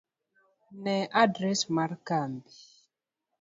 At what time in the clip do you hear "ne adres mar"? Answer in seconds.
0.83-1.91